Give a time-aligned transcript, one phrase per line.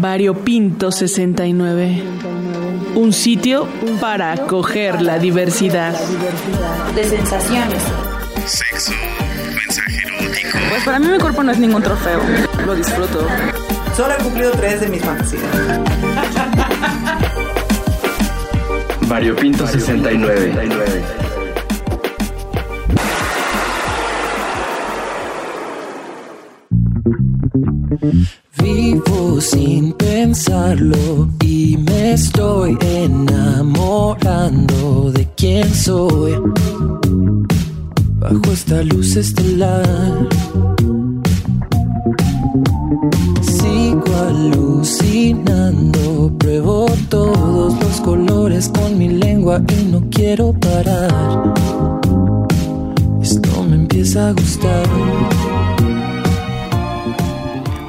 [0.00, 2.02] Variopinto 69.
[2.96, 3.68] Un sitio
[4.00, 5.94] para acoger la diversidad.
[6.94, 7.82] De sensaciones.
[8.44, 8.92] Sexo,
[9.54, 10.58] mensaje erótico.
[10.68, 12.20] Pues para mí mi cuerpo no es ningún trofeo.
[12.66, 13.26] Lo disfruto.
[13.96, 15.42] Solo he cumplido tres de mis fantasías.
[19.08, 20.52] Variopinto 69.
[28.74, 34.32] Vivo sin pensarlo y me estoy enamorando
[35.12, 36.34] de quién soy.
[38.18, 40.28] Bajo esta luz estelar.
[43.42, 51.54] Sigo alucinando, pruebo todos los colores con mi lengua y no quiero parar.
[53.22, 54.88] Esto me empieza a gustar.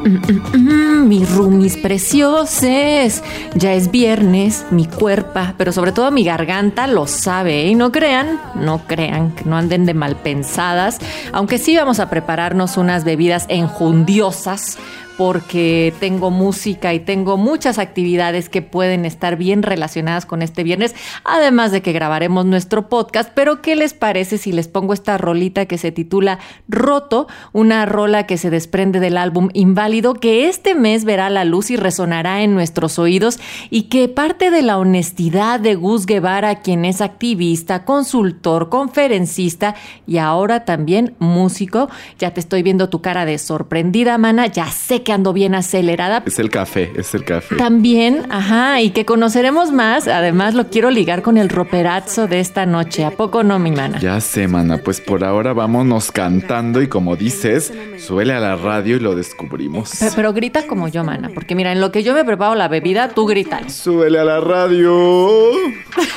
[0.05, 3.23] Mm, mis roomies precioses.
[3.55, 7.63] Ya es viernes, mi cuerpo, pero sobre todo mi garganta lo sabe.
[7.63, 7.69] ¿eh?
[7.69, 10.99] Y no crean, no crean, que no anden de mal pensadas.
[11.33, 14.77] Aunque sí vamos a prepararnos unas bebidas enjundiosas
[15.17, 20.95] porque tengo música y tengo muchas actividades que pueden estar bien relacionadas con este viernes,
[21.23, 23.31] además de que grabaremos nuestro podcast.
[23.33, 28.25] Pero, ¿qué les parece si les pongo esta rolita que se titula Roto, una rola
[28.25, 32.53] que se desprende del álbum Inválido, que este mes verá la luz y resonará en
[32.53, 38.69] nuestros oídos y que parte de la honestidad de Gus Guevara, quien es activista, consultor,
[38.69, 41.89] conferencista y ahora también músico?
[42.19, 46.21] Ya te estoy viendo tu cara de sorprendida, mana, ya sé que ando bien acelerada.
[46.25, 47.55] Es el café, es el café.
[47.55, 50.09] También, ajá, y que conoceremos más.
[50.09, 53.05] Además, lo quiero ligar con el roperazo de esta noche.
[53.05, 53.99] ¿A poco no, mi mana?
[53.99, 54.79] Ya sé, mana.
[54.79, 59.93] Pues por ahora vámonos cantando y como dices, suele a la radio y lo descubrimos.
[59.97, 61.29] Pero, pero grita como yo, mana.
[61.33, 63.71] Porque mira, en lo que yo me preparo la bebida, tú gritas.
[63.71, 65.51] Súbele a la radio.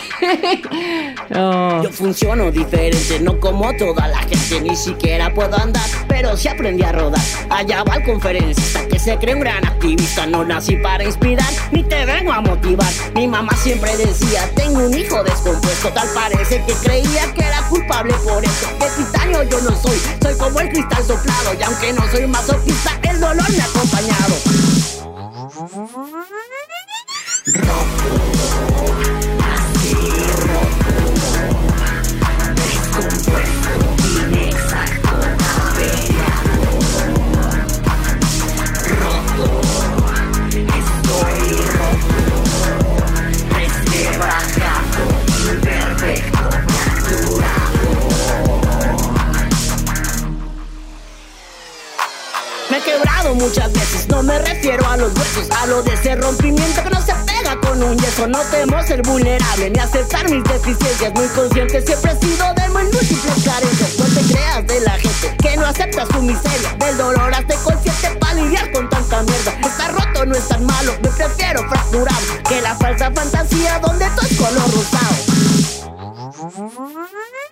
[1.36, 1.82] Oh.
[1.82, 6.82] Yo funciono diferente, no como toda la gente, ni siquiera puedo andar, pero sí aprendí
[6.82, 7.20] a rodar.
[7.50, 11.82] Allá va el conferencista que se cree un gran activista, no nací para inspirar, ni
[11.82, 12.92] te vengo a motivar.
[13.14, 18.14] Mi mamá siempre decía, tengo un hijo descompuesto, tal parece que creía que era culpable
[18.24, 18.68] por eso.
[18.78, 22.98] De titanio yo no soy, soy como el cristal soplado, y aunque no soy masoquista,
[23.02, 24.34] el dolor me ha acompañado.
[46.00, 46.14] Me
[52.76, 56.84] he quebrado muchas veces, no me refiero a los huesos, a lo de ese rompimiento
[56.84, 58.28] que no se pega con un yeso.
[58.28, 61.12] No temo ser vulnerable ni aceptar mis deficiencias.
[61.14, 63.98] Muy consciente siempre he sido de mis múltiples carencias.
[63.98, 66.76] No te creas de la gente que no acepta su miseria.
[66.78, 69.50] Del dolor hazte consciente para lidiar con tanta mierda.
[69.66, 74.26] Está roto, no es tan malo, me prefiero fracturar que la falsa fantasía donde todo
[74.26, 75.27] es color rosado.
[76.44, 77.47] ます。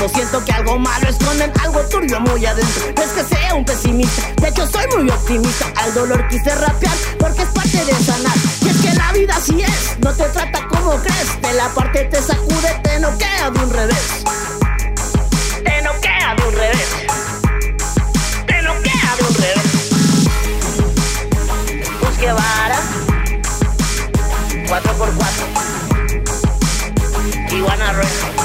[0.00, 0.08] Tiempo.
[0.16, 2.92] Siento que algo malo esconden, algo turbio muy adentro.
[2.96, 5.66] No es que sea un pesimista, de hecho soy muy optimista.
[5.76, 8.36] Al dolor quise rapear porque es parte de sanar.
[8.62, 11.42] Y es que la vida así es, no te trata como crees.
[11.42, 14.24] De la parte te sacude, te noquea de un revés.
[15.64, 16.88] Te noquea de un revés.
[18.46, 19.70] Te noquea de un revés.
[22.00, 22.78] Busque vara.
[24.68, 25.70] 4x4.
[27.52, 28.39] Iguana Records.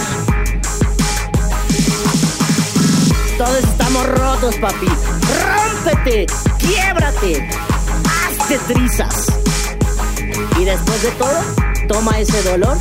[3.38, 4.88] Todos estamos rotos, papi.
[5.44, 6.26] Rómpete,
[6.58, 7.46] quiébrate,
[8.06, 9.28] hazte trizas.
[10.58, 11.42] Y después de todo,
[11.90, 12.78] toma ese dolor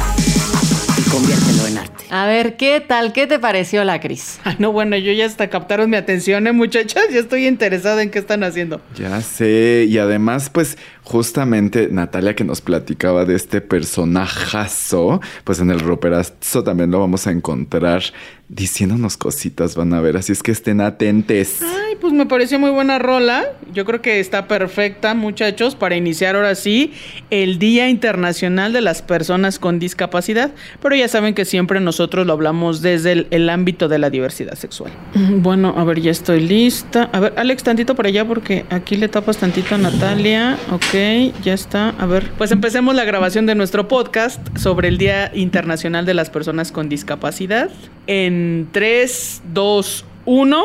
[0.96, 2.04] y conviértelo en arte.
[2.08, 3.12] A ver, ¿qué tal?
[3.12, 4.38] ¿Qué te pareció la Cris?
[4.44, 7.06] Ay, no, bueno, yo ya hasta captaron mi atención, ¿eh, muchachas?
[7.12, 8.80] Ya estoy interesada en qué están haciendo.
[8.96, 15.70] Ya sé, y además, pues, justamente Natalia que nos platicaba de este personajazo, pues en
[15.70, 18.02] el roperazo también lo vamos a encontrar
[18.48, 21.62] diciéndonos cositas, van a ver, así es que estén atentes.
[21.62, 23.52] Ay, pues me pareció muy buena rola.
[23.72, 26.92] Yo creo que está perfecta, muchachos, para iniciar ahora sí
[27.30, 30.52] el Día Internacional de las Personas con Discapacidad.
[30.82, 34.54] Pero ya saben que siempre nosotros lo hablamos desde el, el ámbito de la diversidad
[34.54, 34.92] sexual.
[35.14, 37.08] Bueno, a ver, ya estoy lista.
[37.12, 40.58] A ver, Alex, tantito para allá porque aquí le tapas tantito a Natalia.
[40.70, 41.88] Ok, ya está.
[41.98, 46.30] A ver, pues empecemos la grabación de nuestro podcast sobre el Día Internacional de las
[46.30, 47.68] Personas con Discapacidad.
[48.06, 50.64] En 3, 2, 1.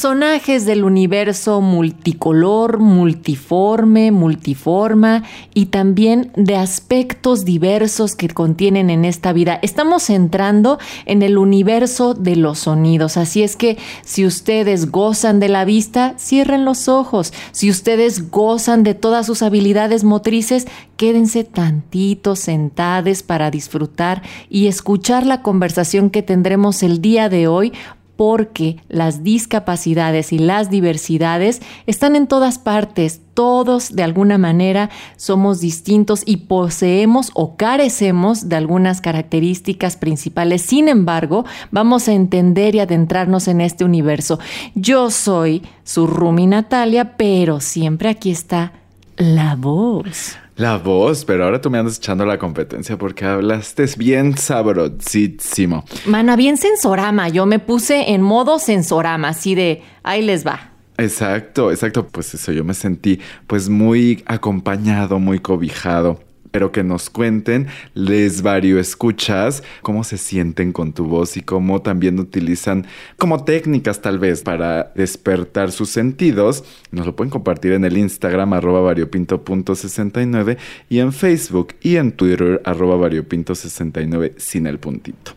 [0.00, 9.34] Personajes del universo multicolor, multiforme, multiforma y también de aspectos diversos que contienen en esta
[9.34, 9.58] vida.
[9.60, 15.50] Estamos entrando en el universo de los sonidos, así es que si ustedes gozan de
[15.50, 17.34] la vista, cierren los ojos.
[17.52, 20.66] Si ustedes gozan de todas sus habilidades motrices,
[20.96, 27.74] quédense tantito sentades para disfrutar y escuchar la conversación que tendremos el día de hoy
[28.20, 33.22] porque las discapacidades y las diversidades están en todas partes.
[33.32, 40.60] Todos de alguna manera somos distintos y poseemos o carecemos de algunas características principales.
[40.60, 44.38] Sin embargo, vamos a entender y adentrarnos en este universo.
[44.74, 48.74] Yo soy su Rumi Natalia, pero siempre aquí está
[49.20, 50.36] la voz.
[50.56, 55.84] La voz, pero ahora tú me andas echando la competencia porque hablaste bien sabrosísimo.
[56.06, 57.28] Mana, bien sensorama.
[57.28, 60.70] Yo me puse en modo sensorama, así de ahí les va.
[60.98, 62.06] Exacto, exacto.
[62.08, 66.20] Pues eso, yo me sentí pues muy acompañado, muy cobijado.
[66.50, 71.80] Pero que nos cuenten, les vario escuchas, cómo se sienten con tu voz y cómo
[71.82, 72.86] también utilizan
[73.18, 76.64] como técnicas tal vez para despertar sus sentidos.
[76.90, 80.58] Nos lo pueden compartir en el Instagram arroba variopinto.69
[80.88, 85.32] y en Facebook y en Twitter arroba variopinto69 sin el puntito.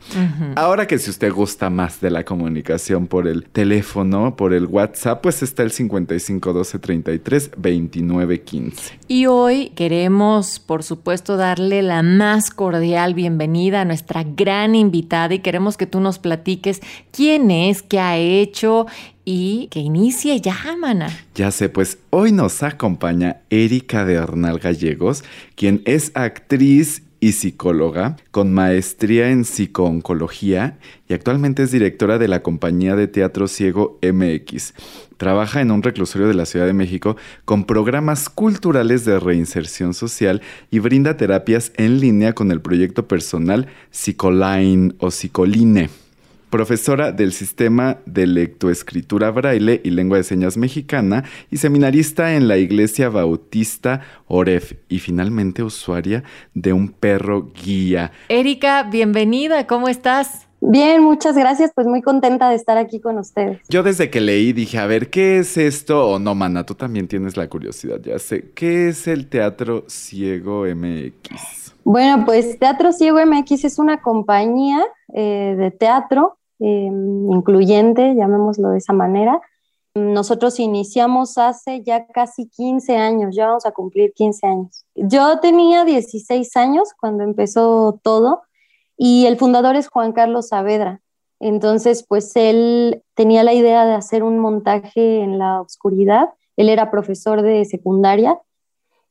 [0.55, 5.21] Ahora que si usted gusta más de la comunicación por el teléfono, por el WhatsApp,
[5.21, 8.99] pues está el 55 12 33 29 15.
[9.07, 11.02] Y hoy queremos, por supuesto,
[11.37, 16.81] darle la más cordial bienvenida a nuestra gran invitada y queremos que tú nos platiques
[17.11, 18.87] quién es, qué ha hecho
[19.25, 21.09] y que inicie ya, mana.
[21.35, 25.23] Ya sé, pues hoy nos acompaña Erika de Arnal Gallegos,
[25.55, 30.77] quien es actriz y psicóloga con maestría en psicooncología
[31.07, 34.73] y actualmente es directora de la compañía de teatro ciego MX.
[35.15, 37.15] Trabaja en un reclusorio de la Ciudad de México
[37.45, 43.67] con programas culturales de reinserción social y brinda terapias en línea con el proyecto personal
[43.89, 45.89] Psicoline o Psicoline
[46.53, 52.57] profesora del Sistema de Lectoescritura Braille y Lengua de Señas Mexicana y seminarista en la
[52.57, 56.23] Iglesia Bautista Oref y finalmente usuaria
[56.53, 58.11] de un perro guía.
[58.29, 60.47] Erika, bienvenida, ¿cómo estás?
[60.61, 63.59] Bien, muchas gracias, pues muy contenta de estar aquí con ustedes.
[63.67, 66.07] Yo desde que leí dije, a ver, ¿qué es esto?
[66.07, 68.51] O no, mana, tú también tienes la curiosidad, ya sé.
[68.53, 71.73] ¿Qué es el Teatro Ciego MX?
[71.83, 74.83] Bueno, pues Teatro Ciego MX es una compañía
[75.15, 76.89] eh, de teatro eh,
[77.29, 79.41] incluyente, llamémoslo de esa manera.
[79.95, 84.85] Nosotros iniciamos hace ya casi 15 años, ya vamos a cumplir 15 años.
[84.95, 88.43] Yo tenía 16 años cuando empezó todo
[88.95, 91.01] y el fundador es Juan Carlos Saavedra.
[91.41, 96.29] Entonces, pues él tenía la idea de hacer un montaje en la oscuridad.
[96.55, 98.39] Él era profesor de secundaria.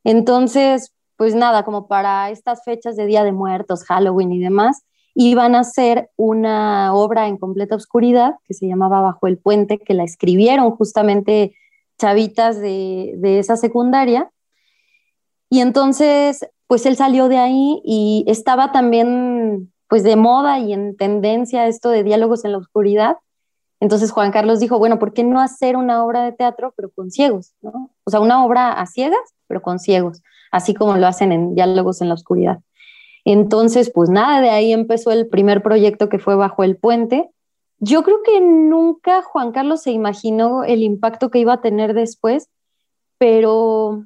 [0.04, 5.54] Entonces, pues nada, como para estas fechas de Día de Muertos, Halloween y demás, iban
[5.54, 10.04] a hacer una obra en completa oscuridad que se llamaba Bajo el Puente, que la
[10.04, 11.54] escribieron justamente
[11.98, 14.30] chavitas de, esa secundaria.
[15.50, 20.96] Y entonces, pues él salió de ahí y estaba también pues de moda y en
[20.96, 23.18] tendencia esto de diálogos en la oscuridad.
[23.78, 27.10] Entonces Juan Carlos dijo, bueno, ¿por qué no hacer una obra de teatro pero con
[27.10, 27.52] ciegos?
[27.60, 27.90] ¿no?
[28.04, 32.00] O sea, una obra a ciegas pero con ciegos, así como lo hacen en diálogos
[32.00, 32.60] en la oscuridad.
[33.24, 37.30] Entonces, pues nada, de ahí empezó el primer proyecto que fue Bajo el Puente.
[37.78, 42.48] Yo creo que nunca Juan Carlos se imaginó el impacto que iba a tener después,
[43.18, 44.04] pero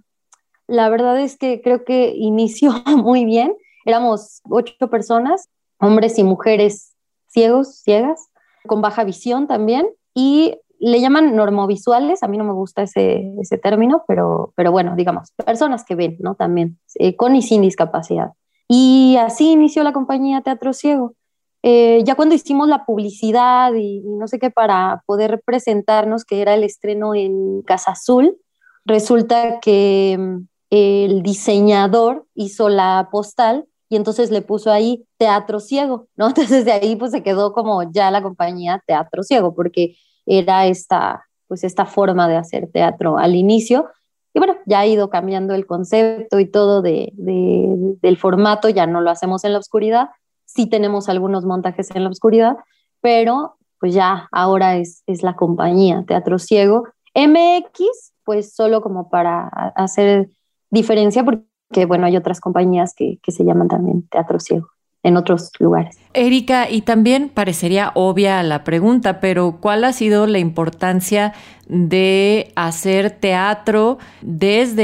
[0.67, 3.55] la verdad es que creo que inició muy bien.
[3.85, 6.95] Éramos ocho personas, hombres y mujeres
[7.29, 8.29] ciegos, ciegas,
[8.67, 9.89] con baja visión también.
[10.15, 13.33] Y le llaman normovisuales, a mí no me gusta ese,
[13.63, 16.35] término, pero, pero bueno, digamos, personas que ven, ¿no?
[16.35, 18.33] También, eh, con y sin discapacidad.
[18.69, 21.15] Y así inició la compañía Teatro Ciego.
[21.63, 26.41] Eh, ya cuando hicimos la publicidad y, y, no sé qué para poder presentarnos, que
[26.41, 28.39] era el estreno en Casa Azul,
[28.85, 36.09] resulta que mm, el diseñador hizo la postal y entonces le puso ahí Teatro Ciego,
[36.17, 36.29] ¿no?
[36.29, 39.97] Entonces de ahí pues se quedó como ya la compañía Teatro Ciego, porque
[40.27, 43.89] era esta, pues esta forma de hacer teatro al inicio.
[44.37, 48.87] Y bueno, ya ha ido cambiando el concepto y todo de, de, del formato, ya
[48.87, 50.11] no lo hacemos en la oscuridad,
[50.45, 52.59] sí tenemos algunos montajes en la oscuridad,
[53.01, 56.85] pero pues ya ahora es, es la compañía Teatro Ciego.
[57.15, 60.29] MX, pues solo como para hacer
[60.69, 64.69] diferencia, porque bueno, hay otras compañías que, que se llaman también Teatro Ciego
[65.07, 65.97] en otros lugares.
[66.15, 71.33] Erika, y también parecería obvia la pregunta, pero ¿cuál ha sido la importancia
[71.69, 74.83] de hacer teatro desde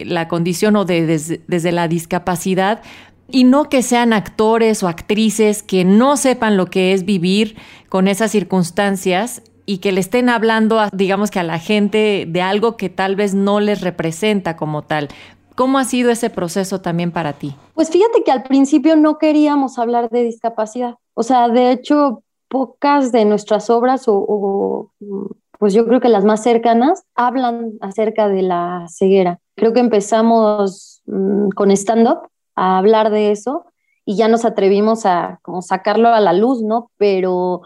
[0.00, 2.82] eh, la condición o de, desde, la discapacidad?
[3.30, 7.56] y no que sean actores o actrices que no sepan lo que es vivir
[7.90, 12.78] con esas circunstancias y que le estén hablando, digamos que a la gente de algo
[12.78, 15.08] que tal vez no les representa como tal.
[15.58, 17.52] ¿Cómo ha sido ese proceso también para ti?
[17.74, 20.94] Pues fíjate que al principio no queríamos hablar de discapacidad.
[21.14, 24.92] O sea, de hecho, pocas de nuestras obras, o, o
[25.58, 29.40] pues yo creo que las más cercanas, hablan acerca de la ceguera.
[29.56, 33.64] Creo que empezamos mmm, con stand-up a hablar de eso
[34.04, 36.92] y ya nos atrevimos a como sacarlo a la luz, ¿no?
[36.98, 37.62] Pero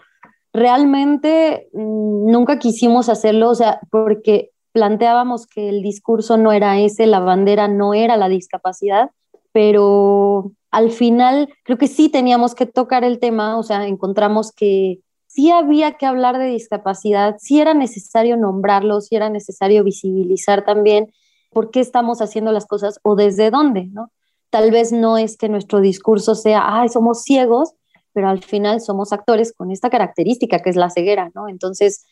[0.55, 7.07] realmente mmm, nunca quisimos hacerlo, o sea, porque planteábamos que el discurso no era ese,
[7.07, 9.11] la bandera no era la discapacidad,
[9.52, 15.00] pero al final creo que sí teníamos que tocar el tema, o sea, encontramos que
[15.26, 21.12] sí había que hablar de discapacidad, sí era necesario nombrarlo, sí era necesario visibilizar también
[21.50, 24.11] por qué estamos haciendo las cosas o desde dónde, ¿no?
[24.50, 27.75] Tal vez no es que nuestro discurso sea, ay, somos ciegos,
[28.12, 31.49] pero al final somos actores con esta característica que es la ceguera, ¿no?
[31.49, 32.05] Entonces,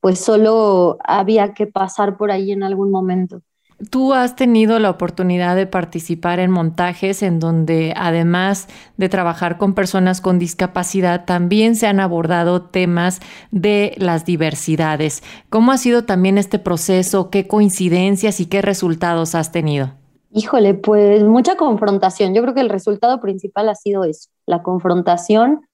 [0.00, 3.42] pues solo había que pasar por ahí en algún momento.
[3.90, 9.74] Tú has tenido la oportunidad de participar en montajes en donde además de trabajar con
[9.74, 13.20] personas con discapacidad, también se han abordado temas
[13.52, 15.22] de las diversidades.
[15.48, 17.30] ¿Cómo ha sido también este proceso?
[17.30, 19.92] ¿Qué coincidencias y qué resultados has tenido?
[20.32, 22.34] Híjole, pues mucha confrontación.
[22.34, 25.67] Yo creo que el resultado principal ha sido eso, la confrontación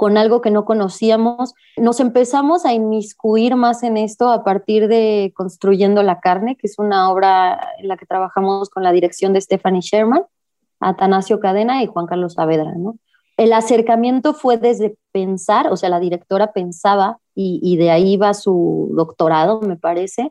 [0.00, 1.52] con algo que no conocíamos.
[1.76, 6.78] Nos empezamos a inmiscuir más en esto a partir de Construyendo la Carne, que es
[6.78, 10.22] una obra en la que trabajamos con la dirección de Stephanie Sherman,
[10.80, 12.72] Atanasio Cadena y Juan Carlos Saavedra.
[12.76, 12.96] ¿no?
[13.36, 18.32] El acercamiento fue desde pensar, o sea, la directora pensaba, y, y de ahí va
[18.32, 20.30] su doctorado, me parece,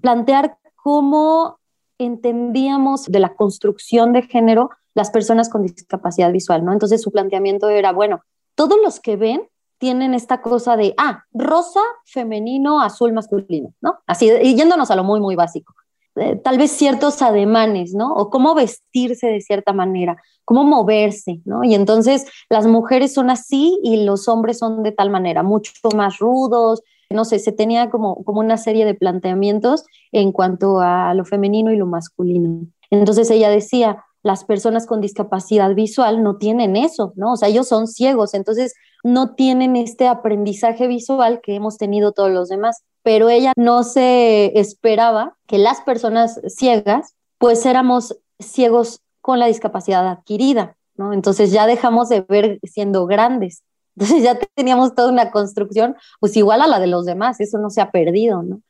[0.00, 1.58] plantear cómo
[1.98, 6.72] entendíamos de la construcción de género las personas con discapacidad visual, ¿no?
[6.72, 8.22] Entonces su planteamiento era, bueno,
[8.54, 13.98] todos los que ven tienen esta cosa de, ah, rosa, femenino, azul, masculino, ¿no?
[14.06, 15.74] Así, yéndonos a lo muy, muy básico.
[16.16, 18.12] Eh, tal vez ciertos ademanes, ¿no?
[18.12, 21.64] O cómo vestirse de cierta manera, cómo moverse, ¿no?
[21.64, 26.18] Y entonces las mujeres son así y los hombres son de tal manera, mucho más
[26.18, 31.24] rudos, no sé, se tenía como, como una serie de planteamientos en cuanto a lo
[31.24, 32.66] femenino y lo masculino.
[32.90, 37.32] Entonces ella decía, las personas con discapacidad visual no tienen eso, ¿no?
[37.32, 42.30] O sea, ellos son ciegos, entonces no tienen este aprendizaje visual que hemos tenido todos
[42.30, 42.82] los demás.
[43.02, 50.06] Pero ella no se esperaba que las personas ciegas, pues éramos ciegos con la discapacidad
[50.06, 51.12] adquirida, ¿no?
[51.14, 53.62] Entonces ya dejamos de ver siendo grandes.
[53.96, 57.70] Entonces ya teníamos toda una construcción, pues igual a la de los demás, eso no
[57.70, 58.60] se ha perdido, ¿no?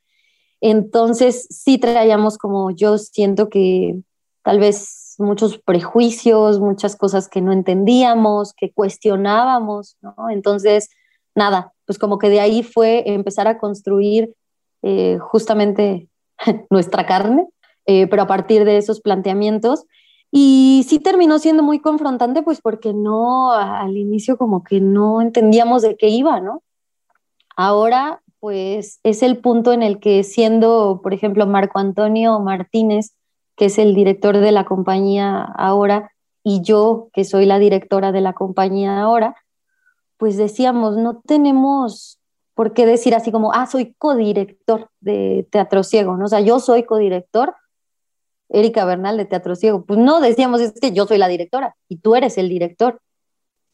[0.61, 4.01] Entonces sí traíamos como yo siento que
[4.43, 10.15] tal vez muchos prejuicios, muchas cosas que no entendíamos, que cuestionábamos, ¿no?
[10.31, 10.91] Entonces,
[11.35, 14.35] nada, pues como que de ahí fue empezar a construir
[14.83, 16.09] eh, justamente
[16.71, 17.47] nuestra carne,
[17.87, 19.85] eh, pero a partir de esos planteamientos.
[20.33, 25.83] Y sí terminó siendo muy confrontante, pues porque no, al inicio como que no entendíamos
[25.83, 26.63] de qué iba, ¿no?
[27.57, 33.15] Ahora, pues es el punto en el que siendo, por ejemplo, Marco Antonio Martínez,
[33.61, 36.13] que es el director de la compañía ahora,
[36.43, 39.37] y yo, que soy la directora de la compañía ahora,
[40.17, 42.19] pues decíamos, no tenemos
[42.55, 46.25] por qué decir así como, ah, soy codirector de Teatro Ciego, ¿no?
[46.25, 47.55] O sea, yo soy codirector,
[48.49, 49.85] Erika Bernal de Teatro Ciego.
[49.85, 53.03] Pues no, decíamos, es que yo soy la directora y tú eres el director.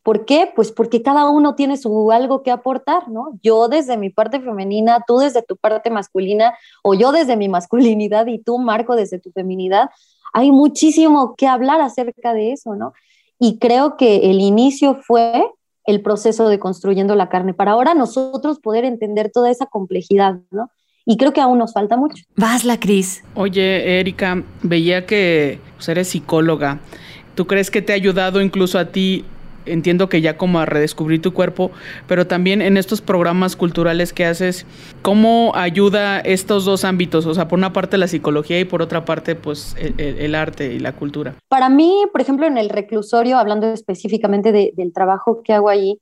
[0.07, 0.49] ¿Por qué?
[0.55, 3.41] Pues porque cada uno tiene su algo que aportar, ¿no?
[3.43, 8.29] Yo desde mi parte femenina, tú desde tu parte masculina, o yo desde mi masculinidad
[8.29, 9.91] y tú, Marco, desde tu feminidad.
[10.33, 12.93] Hay muchísimo que hablar acerca de eso, ¿no?
[13.41, 15.45] Y creo que el inicio fue
[15.87, 20.71] el proceso de construyendo la carne, para ahora nosotros poder entender toda esa complejidad, ¿no?
[21.05, 22.23] Y creo que aún nos falta mucho.
[22.37, 23.25] Vas, la Cris.
[23.35, 26.79] Oye, Erika, veía que pues, eres psicóloga.
[27.35, 29.25] ¿Tú crees que te ha ayudado incluso a ti
[29.67, 31.71] entiendo que ya como a redescubrir tu cuerpo,
[32.07, 34.67] pero también en estos programas culturales que haces,
[35.03, 37.27] ¿cómo ayuda estos dos ámbitos?
[37.27, 40.79] O sea, por una parte la psicología y por otra parte, pues, el, arte y
[40.79, 41.35] la cultura.
[41.49, 46.01] Para mí, por ejemplo, en el reclusorio, hablando específicamente del trabajo que hago allí,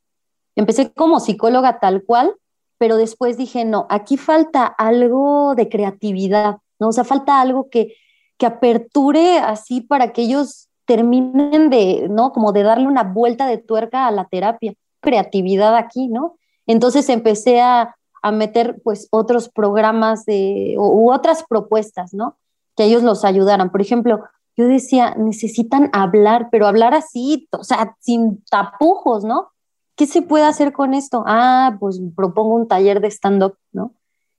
[0.57, 2.35] empecé como psicóloga tal cual,
[2.79, 6.89] pero después dije, no, aquí falta algo de creatividad, ¿no?
[6.89, 7.95] O sea, falta algo que,
[8.37, 12.33] que aperture así para que ellos terminen de, ¿no?
[12.33, 16.37] Como de darle una vuelta de tuerca a la terapia, creatividad aquí, ¿no?
[16.67, 22.37] Entonces empecé a, a meter pues otros programas de, u, otras propuestas, ¿no?
[22.77, 23.71] Que ellos los ayudaran.
[23.71, 24.25] Por ejemplo,
[24.57, 29.49] yo decía, necesitan hablar, pero hablar así, o sea, sin tapujos, ¿no?
[29.97, 31.25] ¿Qué se puede hacer con esto?
[31.27, 33.95] Ah, pues propongo un taller de stand-up, ¿no?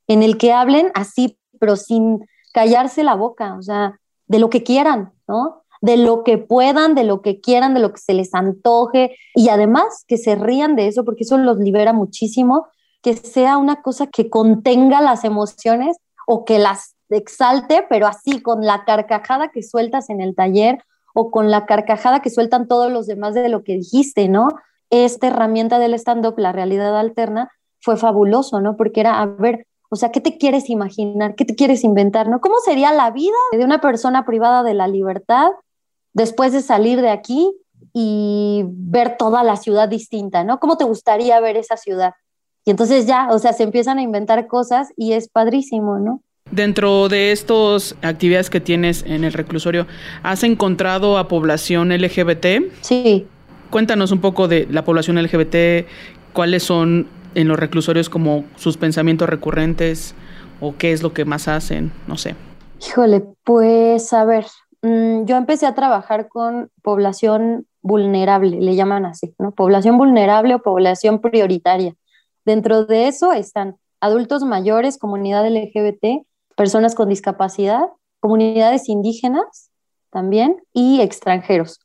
[0.07, 4.63] En el que hablen así, pero sin callarse la boca, o sea, de lo que
[4.63, 5.63] quieran, ¿no?
[5.81, 9.49] De lo que puedan, de lo que quieran, de lo que se les antoje y
[9.49, 12.67] además que se rían de eso porque eso los libera muchísimo,
[13.01, 18.65] que sea una cosa que contenga las emociones o que las exalte, pero así con
[18.65, 23.07] la carcajada que sueltas en el taller o con la carcajada que sueltan todos los
[23.07, 24.49] demás de lo que dijiste, ¿no?
[24.89, 28.75] Esta herramienta del stand-up, la realidad alterna, fue fabuloso, ¿no?
[28.75, 31.35] Porque era, a ver, o sea, ¿qué te quieres imaginar?
[31.35, 32.27] ¿Qué te quieres inventar?
[32.27, 32.41] ¿No?
[32.41, 35.51] ¿Cómo sería la vida de una persona privada de la libertad
[36.15, 37.51] después de salir de aquí
[37.93, 40.59] y ver toda la ciudad distinta, ¿no?
[40.59, 42.13] ¿Cómo te gustaría ver esa ciudad?
[42.65, 46.21] Y entonces ya, o sea, se empiezan a inventar cosas y es padrísimo, ¿no?
[46.49, 49.87] Dentro de estas actividades que tienes en el reclusorio,
[50.23, 52.71] ¿has encontrado a población LGBT?
[52.81, 53.27] Sí.
[53.69, 55.87] Cuéntanos un poco de la población LGBT,
[56.33, 60.15] cuáles son en los reclusorios como sus pensamientos recurrentes
[60.61, 62.35] o qué es lo que más hacen, no sé.
[62.87, 64.45] Híjole, pues a ver,
[65.25, 69.51] yo empecé a trabajar con población vulnerable, le llaman así, ¿no?
[69.51, 71.95] Población vulnerable o población prioritaria.
[72.45, 77.85] Dentro de eso están adultos mayores, comunidad LGBT, personas con discapacidad,
[78.19, 79.71] comunidades indígenas
[80.11, 81.79] también y extranjeros.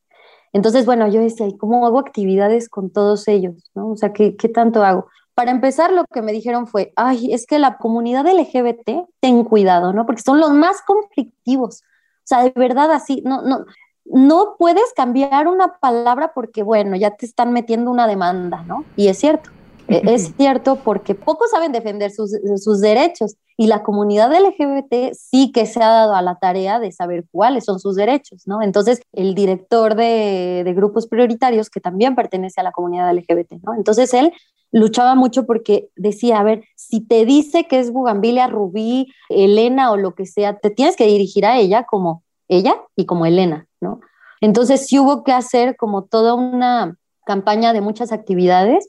[0.53, 3.71] Entonces, bueno, yo decía, ¿cómo hago actividades con todos ellos?
[3.75, 3.93] ¿no?
[3.93, 5.07] O sea, ¿qué, ¿qué tanto hago?
[5.35, 9.93] Para empezar, lo que me dijeron fue, ay, es que la comunidad LGBT, ten cuidado,
[9.93, 10.05] ¿no?
[10.05, 11.83] Porque son los más conflictivos
[12.31, 13.65] sea, de verdad así, no, no,
[14.05, 18.85] no puedes cambiar una palabra porque, bueno, ya te están metiendo una demanda, ¿no?
[18.97, 19.51] Y es cierto,
[19.89, 25.53] e, es cierto porque pocos saben defender sus, sus, derechos y la comunidad LGBT sí
[25.53, 28.63] que se ha dado a la tarea de saber cuáles son sus derechos, ¿no?
[28.63, 33.75] Entonces, el director de, grupos prioritarios, que también pertenece a la comunidad LGBT, ¿no?
[33.75, 34.33] Entonces, él
[34.73, 39.99] luchaba mucho porque decía, a ver, si te dice que es Bugambilia, Rubí, Elena o
[39.99, 44.01] lo que sea, te tienes que dirigir a ella como ella y como Elena, ¿no?
[44.41, 46.97] Entonces sí hubo que hacer como toda una
[47.27, 48.89] campaña de muchas actividades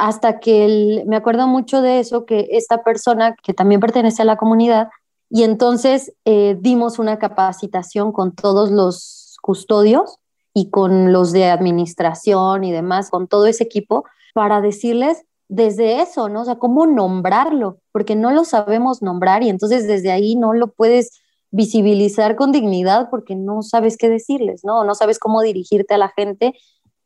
[0.00, 4.36] hasta que me acuerdo mucho de eso, que esta persona que también pertenece a la
[4.36, 4.88] comunidad,
[5.28, 10.16] y entonces eh, dimos una capacitación con todos los custodios
[10.54, 16.28] y con los de administración y demás, con todo ese equipo, para decirles desde eso,
[16.28, 16.42] ¿no?
[16.42, 20.68] O sea, cómo nombrarlo, porque no lo sabemos nombrar y entonces desde ahí no lo
[20.68, 24.84] puedes visibilizar con dignidad porque no sabes qué decirles, ¿no?
[24.84, 26.54] No sabes cómo dirigirte a la gente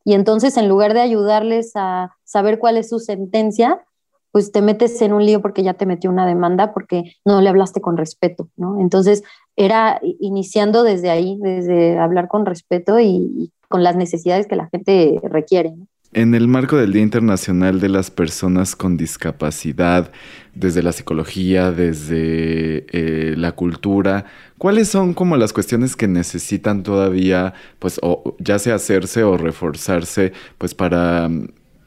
[0.05, 3.85] y entonces en lugar de ayudarles a saber cuál es su sentencia,
[4.31, 7.49] pues te metes en un lío porque ya te metió una demanda porque no le
[7.49, 8.81] hablaste con respeto, ¿no?
[8.81, 9.23] Entonces
[9.57, 15.21] era iniciando desde ahí, desde hablar con respeto y, con las necesidades que la gente
[15.25, 15.71] requiere.
[15.71, 15.87] ¿no?
[16.15, 20.13] En el marco del Día Internacional de las Personas con Discapacidad,
[20.55, 24.25] desde la psicología, desde eh, la cultura,
[24.57, 28.01] ¿cuáles son como las cuestiones que necesitan todavía, pues,
[28.39, 31.29] ya sea hacerse o reforzarse, pues, para,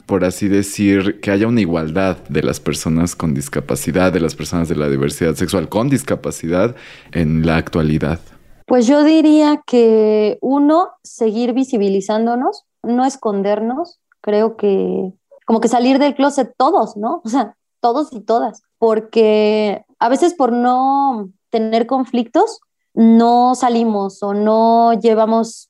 [0.05, 4.67] por así decir, que haya una igualdad de las personas con discapacidad, de las personas
[4.67, 6.75] de la diversidad sexual con discapacidad
[7.13, 8.19] en la actualidad?
[8.65, 15.13] Pues yo diría que uno, seguir visibilizándonos, no escondernos, creo que
[15.45, 17.21] como que salir del closet todos, ¿no?
[17.25, 22.59] O sea, todos y todas, porque a veces por no tener conflictos,
[22.93, 25.69] no salimos o no llevamos,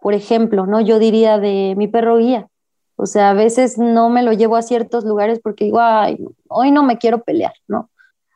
[0.00, 0.80] por ejemplo, ¿no?
[0.80, 2.48] Yo diría de mi perro guía,
[2.96, 6.16] O sea, a veces no me lo llevo a ciertos lugares porque digo, ay,
[6.48, 7.90] hoy no me quiero pelear, ¿no?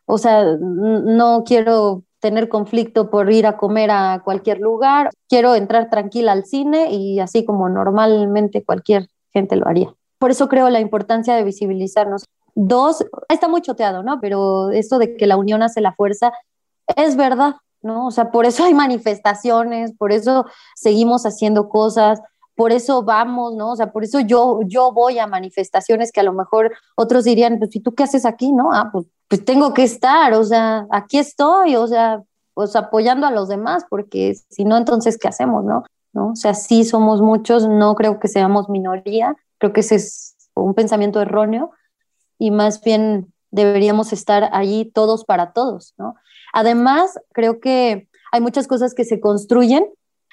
[0.07, 5.89] O sea, no quiero tener conflicto por ir a comer a cualquier lugar, quiero entrar
[5.89, 9.95] tranquila al cine y así como normalmente cualquier gente lo haría.
[10.19, 12.25] Por eso creo la importancia de visibilizarnos.
[12.55, 14.21] Dos, está muy choteado, ¿no?
[14.21, 16.33] Pero esto de que la unión hace la fuerza
[16.97, 18.07] es verdad, ¿no?
[18.07, 20.45] O sea, por eso hay manifestaciones, por eso
[20.77, 22.21] seguimos haciendo cosas,
[22.55, 23.73] por eso vamos, ¿no?
[23.73, 27.59] O sea, por eso yo, yo voy a manifestaciones que a lo mejor otros dirían,
[27.59, 28.73] pues, ¿y tú qué haces aquí, no?
[28.73, 32.23] Ah, pues, pues tengo que estar, o sea, aquí estoy, o sea,
[32.55, 35.85] pues apoyando a los demás, porque si no, entonces, ¿qué hacemos, no?
[36.13, 36.33] ¿No?
[36.33, 40.75] O sea, sí somos muchos, no creo que seamos minoría, creo que ese es un
[40.75, 41.71] pensamiento erróneo
[42.39, 46.15] y más bien deberíamos estar allí todos para todos, ¿no?
[46.53, 49.87] Además, creo que hay muchas cosas que se construyen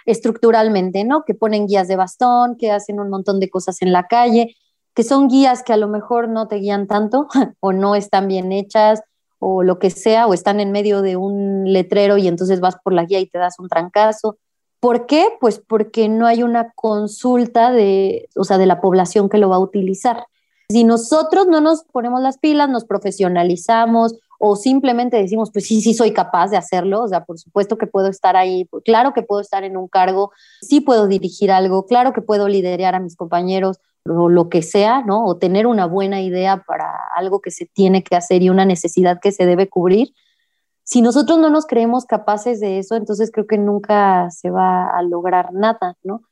[0.05, 1.23] estructuralmente, ¿no?
[1.23, 4.55] Que ponen guías de bastón, que hacen un montón de cosas en la calle,
[4.95, 7.27] que son guías que a lo mejor no te guían tanto
[7.59, 9.01] o no están bien hechas
[9.37, 12.91] o lo que sea, o están en medio de un letrero y entonces vas por
[12.93, 14.37] la guía y te das un trancazo.
[14.79, 15.27] ¿Por qué?
[15.39, 19.57] Pues porque no hay una consulta de, o sea, de la población que lo va
[19.57, 20.25] a utilizar.
[20.69, 25.93] Si nosotros no nos ponemos las pilas, nos profesionalizamos o simplemente decimos, pues sí, sí
[25.93, 29.41] soy capaz de hacerlo, o sea, por supuesto que puedo estar ahí, claro que puedo
[29.41, 33.79] estar en un cargo, sí puedo dirigir algo, claro que puedo liderar a mis compañeros
[34.05, 35.25] o lo que sea, ¿no?
[35.25, 39.19] O tener una buena idea para algo que se tiene que hacer y una necesidad
[39.19, 40.13] que se debe cubrir.
[40.89, 45.04] Si nosotros no nos creemos capaces de eso, entonces creo que nunca se va a
[45.04, 46.23] lograr nada, ¿no?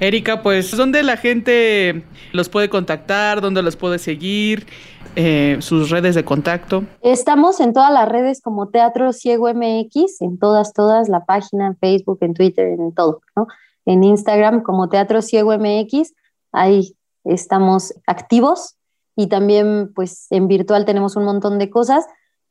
[0.00, 3.40] Erika, pues, ¿dónde la gente los puede contactar?
[3.40, 4.66] ¿Dónde los puede seguir?
[5.14, 6.86] Eh, sus redes de contacto.
[7.02, 11.76] Estamos en todas las redes como Teatro Ciego MX, en todas, todas, la página, en
[11.76, 13.46] Facebook, en Twitter, en todo, ¿no?
[13.86, 16.14] En Instagram como Teatro Ciego MX,
[16.50, 18.74] ahí estamos activos
[19.14, 22.04] y también pues en virtual tenemos un montón de cosas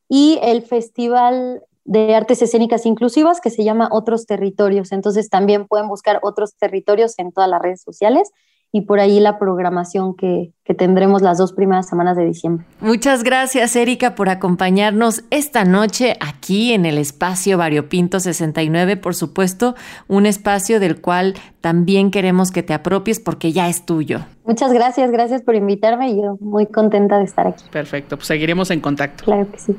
[0.09, 4.91] y el Festival de Artes Escénicas Inclusivas que se llama Otros Territorios.
[4.91, 8.31] Entonces también pueden buscar otros territorios en todas las redes sociales
[8.71, 12.65] y por ahí la programación que, que, tendremos las dos primeras semanas de diciembre.
[12.81, 19.75] Muchas gracias, Erika, por acompañarnos esta noche aquí en el espacio Variopinto 69, por supuesto,
[20.07, 24.19] un espacio del cual también queremos que te apropies porque ya es tuyo.
[24.45, 27.63] Muchas gracias, gracias por invitarme y yo muy contenta de estar aquí.
[27.71, 29.23] Perfecto, pues seguiremos en contacto.
[29.23, 29.75] Claro que sí.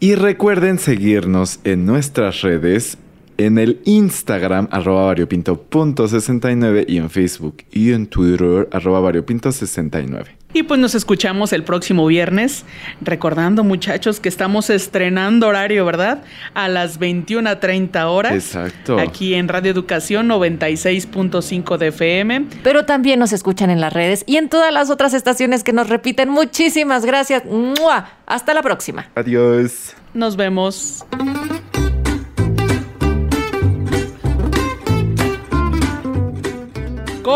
[0.00, 2.98] Y recuerden seguirnos en nuestras redes,
[3.38, 10.26] en el Instagram arroba variopinto.69 y en Facebook y en Twitter arroba variopinto69.
[10.54, 12.64] Y pues nos escuchamos el próximo viernes,
[13.00, 16.22] recordando muchachos que estamos estrenando horario, ¿verdad?
[16.54, 18.32] A las 21.30 horas.
[18.32, 19.00] Exacto.
[19.00, 22.46] Aquí en Radio Educación 96.5 de FM.
[22.62, 25.88] Pero también nos escuchan en las redes y en todas las otras estaciones que nos
[25.88, 26.28] repiten.
[26.28, 27.42] Muchísimas gracias.
[28.24, 29.08] Hasta la próxima.
[29.16, 29.96] Adiós.
[30.14, 31.04] Nos vemos.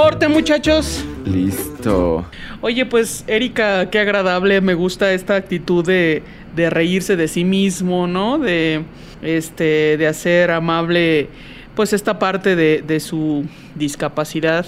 [0.01, 1.05] Corte, muchachos.
[1.25, 2.25] Listo.
[2.61, 4.61] Oye, pues, Erika, qué agradable.
[4.61, 6.23] Me gusta esta actitud de,
[6.55, 8.39] de reírse de sí mismo, ¿no?
[8.39, 8.85] De,
[9.23, 11.29] este, de hacer amable,
[11.75, 14.65] pues, esta parte de, de su discapacidad.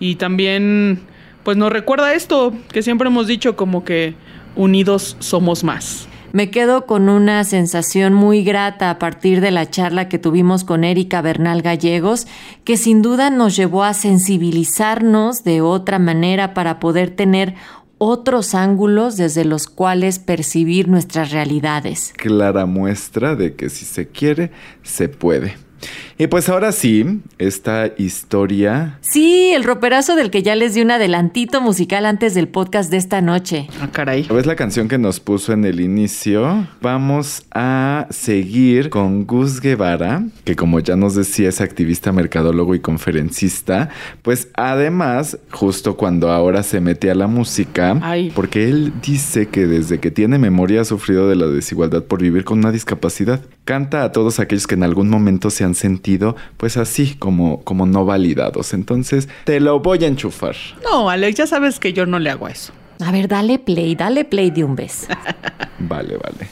[0.00, 1.00] Y también,
[1.44, 4.14] pues, nos recuerda esto que siempre hemos dicho, como que
[4.56, 6.08] unidos somos más.
[6.32, 10.82] Me quedo con una sensación muy grata a partir de la charla que tuvimos con
[10.82, 12.26] Erika Bernal Gallegos,
[12.64, 17.54] que sin duda nos llevó a sensibilizarnos de otra manera para poder tener
[17.98, 22.14] otros ángulos desde los cuales percibir nuestras realidades.
[22.16, 25.54] Clara muestra de que si se quiere, se puede.
[26.22, 28.96] Y pues ahora sí, esta historia.
[29.00, 32.96] Sí, el roperazo del que ya les di un adelantito musical antes del podcast de
[32.96, 33.66] esta noche.
[33.80, 34.28] Ah, caray.
[34.30, 36.68] ¿Ves la canción que nos puso en el inicio?
[36.80, 42.78] Vamos a seguir con Gus Guevara, que como ya nos decía es activista, mercadólogo y
[42.78, 43.88] conferencista.
[44.22, 48.30] Pues además, justo cuando ahora se mete a la música, Ay.
[48.32, 52.44] porque él dice que desde que tiene memoria ha sufrido de la desigualdad por vivir
[52.44, 53.40] con una discapacidad.
[53.64, 56.11] Canta a todos aquellos que en algún momento se han sentido
[56.56, 58.74] pues así como, como no validados.
[58.74, 60.56] Entonces te lo voy a enchufar.
[60.84, 62.72] No, Alex, ya sabes que yo no le hago eso.
[63.00, 65.08] A ver, dale play, dale play de un vez.
[65.78, 66.48] vale, vale.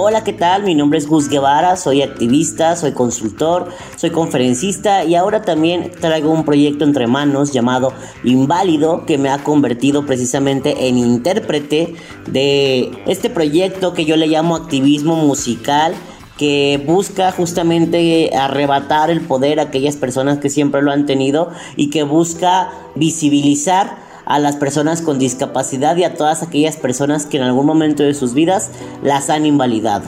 [0.00, 0.62] Hola, ¿qué tal?
[0.62, 6.30] Mi nombre es Gus Guevara, soy activista, soy consultor, soy conferencista y ahora también traigo
[6.30, 11.94] un proyecto entre manos llamado Inválido que me ha convertido precisamente en intérprete
[12.30, 15.94] de este proyecto que yo le llamo activismo musical
[16.38, 21.90] que busca justamente arrebatar el poder a aquellas personas que siempre lo han tenido y
[21.90, 27.42] que busca visibilizar a las personas con discapacidad y a todas aquellas personas que en
[27.42, 28.70] algún momento de sus vidas
[29.02, 30.04] las han invalidado.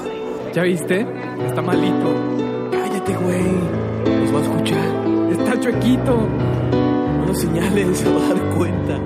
[0.55, 1.07] ¿Ya viste?
[1.47, 2.15] Está malito.
[2.71, 4.21] Cállate, güey.
[4.21, 5.33] Nos va a escuchar.
[5.33, 6.29] Está chuequito.
[7.27, 9.01] No señales, se va a dar cuenta.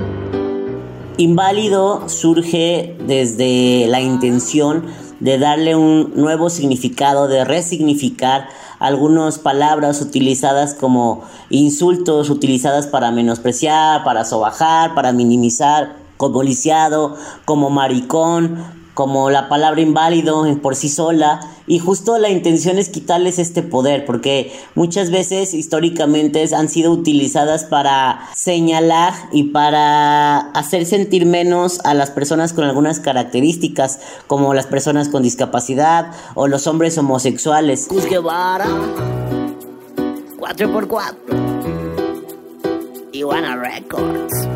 [1.17, 4.85] Inválido surge desde la intención
[5.25, 8.47] de darle un nuevo significado, de resignificar
[8.79, 17.71] algunas palabras utilizadas como insultos, utilizadas para menospreciar, para sobajar, para minimizar, como lisiado, como
[17.71, 23.63] maricón, como la palabra inválido por sí sola y justo la intención es quitarles este
[23.63, 31.81] poder porque muchas veces históricamente han sido utilizadas para señalar y para hacer sentir menos
[31.85, 37.89] a las personas con algunas características como las personas con discapacidad o los hombres homosexuales.
[40.39, 41.55] 4x4
[43.13, 44.49] Iguana Records.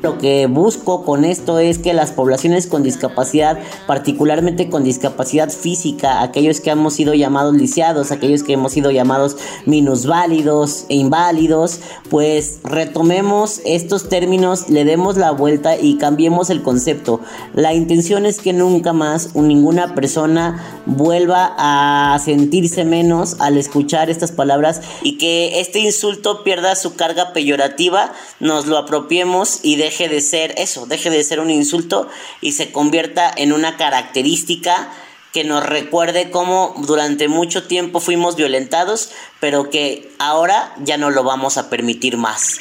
[0.00, 3.58] Lo que busco con esto es que las poblaciones con discapacidad,
[3.88, 9.36] particularmente con discapacidad física, aquellos que hemos sido llamados lisiados, aquellos que hemos sido llamados
[9.66, 11.80] minusválidos e inválidos,
[12.10, 17.20] pues retomemos estos términos, le demos la vuelta y cambiemos el concepto.
[17.52, 24.30] La intención es que nunca más ninguna persona vuelva a sentirse menos al escuchar estas
[24.30, 30.08] palabras y que este insulto pierda su carga peyorativa, nos lo apropiemos y de deje
[30.10, 32.08] de ser eso, deje de ser un insulto
[32.42, 34.90] y se convierta en una característica
[35.32, 41.24] que nos recuerde cómo durante mucho tiempo fuimos violentados, pero que ahora ya no lo
[41.24, 42.58] vamos a permitir más.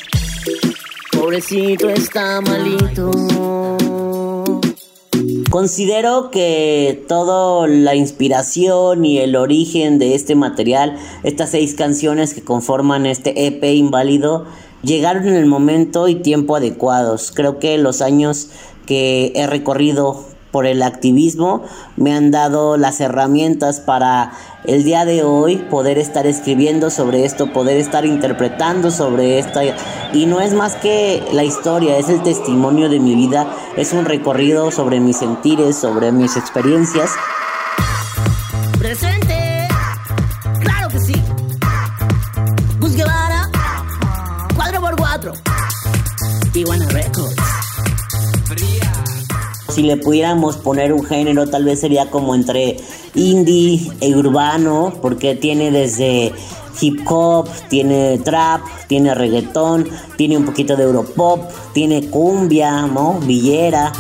[1.12, 3.12] Pobrecito está malito.
[5.50, 12.44] Considero que toda la inspiración y el origen de este material, estas seis canciones que
[12.44, 14.46] conforman este EP inválido,
[14.82, 17.32] llegaron en el momento y tiempo adecuados.
[17.34, 18.50] Creo que los años
[18.86, 21.63] que he recorrido por el activismo
[21.98, 24.32] me han dado las herramientas para
[24.66, 29.62] el día de hoy poder estar escribiendo sobre esto, poder estar interpretando sobre esta
[30.13, 34.06] y no es más que la historia, es el testimonio de mi vida, es un
[34.06, 37.12] recorrido sobre mis sentires, sobre mis experiencias.
[49.78, 52.78] Si le pudiéramos poner un género, tal vez sería como entre
[53.13, 56.34] indie e urbano, porque tiene desde
[56.82, 63.20] hip hop, tiene trap, tiene reggaetón, tiene un poquito de europop, tiene cumbia, ¿no?
[63.20, 63.92] Villera.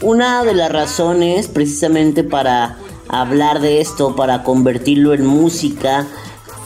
[0.00, 6.06] Una de las razones precisamente para hablar de esto, para convertirlo en música,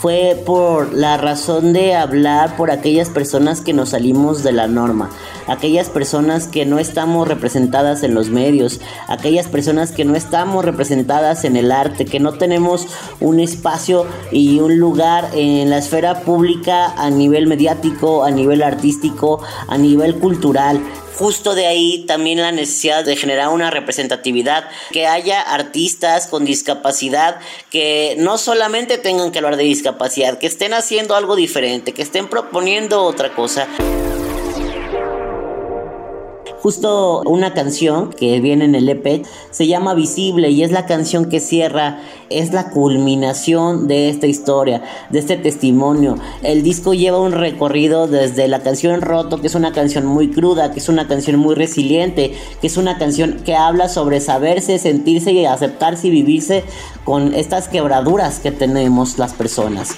[0.00, 5.10] fue por la razón de hablar por aquellas personas que nos salimos de la norma,
[5.46, 11.44] aquellas personas que no estamos representadas en los medios, aquellas personas que no estamos representadas
[11.44, 12.86] en el arte, que no tenemos
[13.20, 19.42] un espacio y un lugar en la esfera pública a nivel mediático, a nivel artístico,
[19.68, 20.80] a nivel cultural
[21.20, 27.40] justo de ahí también la necesidad de generar una representatividad, que haya artistas con discapacidad
[27.68, 32.26] que no solamente tengan que hablar de discapacidad, que estén haciendo algo diferente, que estén
[32.26, 33.68] proponiendo otra cosa
[36.62, 41.28] justo una canción que viene en el EP se llama Visible y es la canción
[41.28, 46.16] que cierra, es la culminación de esta historia, de este testimonio.
[46.42, 50.72] El disco lleva un recorrido desde la canción Roto, que es una canción muy cruda,
[50.72, 55.32] que es una canción muy resiliente, que es una canción que habla sobre saberse, sentirse
[55.32, 56.64] y aceptarse y vivirse
[57.04, 59.96] con estas quebraduras que tenemos las personas.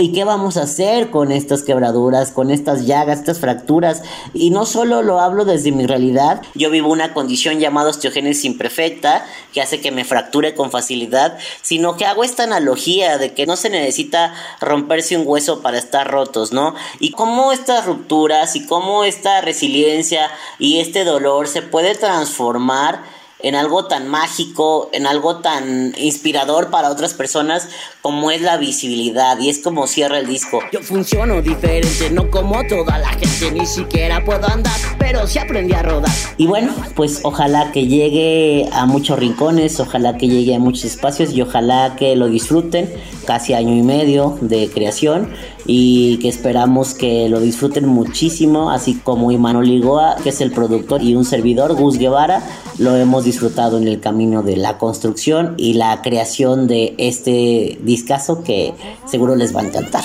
[0.00, 4.02] ¿Y qué vamos a hacer con estas quebraduras, con estas llagas, estas fracturas?
[4.32, 9.26] Y no solo lo hablo desde mi realidad, yo vivo una condición llamada osteogénesis imperfecta,
[9.52, 13.56] que hace que me fracture con facilidad, sino que hago esta analogía de que no
[13.56, 16.76] se necesita romperse un hueso para estar rotos, ¿no?
[17.00, 20.30] Y cómo estas rupturas y cómo esta resiliencia
[20.60, 26.90] y este dolor se puede transformar en algo tan mágico, en algo tan inspirador para
[26.90, 27.68] otras personas
[28.02, 30.60] como es la visibilidad y es como cierra el disco.
[30.72, 35.74] Yo funciono diferente, no como toda la gente, ni siquiera puedo andar, pero sí aprendí
[35.74, 36.10] a rodar.
[36.36, 41.32] Y bueno, pues ojalá que llegue a muchos rincones, ojalá que llegue a muchos espacios
[41.32, 42.92] y ojalá que lo disfruten,
[43.26, 45.32] casi año y medio de creación
[45.70, 51.02] y que esperamos que lo disfruten muchísimo, así como Imanol Ligoa, que es el productor
[51.02, 52.42] y un servidor, Gus Guevara,
[52.78, 58.42] lo hemos disfrutado en el camino de la construcción y la creación de este discazo
[58.42, 58.72] que
[59.04, 60.04] seguro les va a encantar.